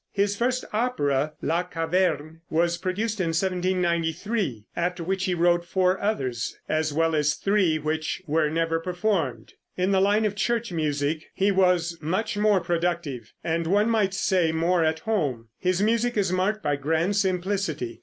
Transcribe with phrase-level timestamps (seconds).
[0.13, 6.57] His first opera, "La Caverne," was produced in 1793, after which he wrote four others,
[6.67, 9.53] as well as three which were never performed.
[9.77, 14.51] In the line of church music he was much more productive, and one might say,
[14.51, 15.49] more at home.
[15.59, 17.99] His music is marked by grand simplicity.